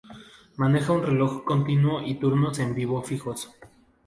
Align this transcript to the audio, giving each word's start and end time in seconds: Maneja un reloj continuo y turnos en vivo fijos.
Maneja 0.61 0.93
un 0.93 1.03
reloj 1.05 1.43
continuo 1.43 2.01
y 2.01 2.15
turnos 2.15 2.57
en 2.57 2.73
vivo 2.73 3.03
fijos. 3.03 3.51